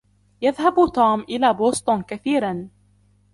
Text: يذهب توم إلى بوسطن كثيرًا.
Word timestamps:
يذهب 0.41 0.75
توم 0.95 1.21
إلى 1.21 1.53
بوسطن 1.53 2.01
كثيرًا. 2.01 2.69